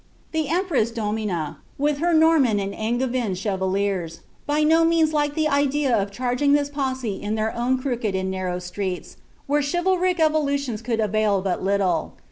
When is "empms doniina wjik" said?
0.47-1.99